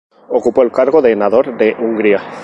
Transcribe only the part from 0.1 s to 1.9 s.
Ocupó el cargo de Nádor de